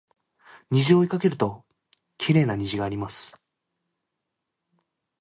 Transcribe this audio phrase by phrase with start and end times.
[0.71, 1.63] 虹を追いかけると
[2.17, 3.39] きれいな虹があります